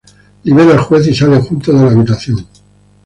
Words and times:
Libera 0.45 0.71
al 0.71 0.79
juez 0.79 1.05
y 1.05 1.13
salen 1.13 1.41
juntos 1.43 1.75
de 1.79 1.85
la 1.85 1.91
habitación. 1.91 2.47